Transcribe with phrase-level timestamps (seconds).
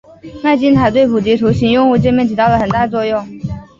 [0.43, 3.23] 麦金塔对普及图形用户界面起到了很大作用。